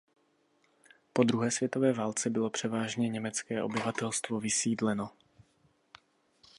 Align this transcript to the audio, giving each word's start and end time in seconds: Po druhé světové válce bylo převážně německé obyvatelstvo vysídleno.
Po 1.13 1.23
druhé 1.23 1.51
světové 1.51 1.93
válce 1.93 2.29
bylo 2.29 2.49
převážně 2.49 3.09
německé 3.09 3.63
obyvatelstvo 3.63 4.39
vysídleno. 4.39 5.11